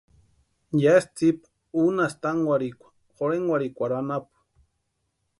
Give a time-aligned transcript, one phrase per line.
[0.83, 1.47] Yásï tsïpa
[1.85, 4.35] únasti tánkwarhikwa Jorhenkwarhikwarhu anapu.